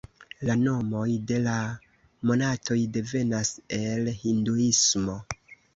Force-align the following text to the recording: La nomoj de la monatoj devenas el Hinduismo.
La 0.49 0.53
nomoj 0.61 1.03
de 1.33 1.37
la 1.49 1.53
monatoj 2.31 2.81
devenas 2.99 3.55
el 3.83 4.13
Hinduismo. 4.25 5.25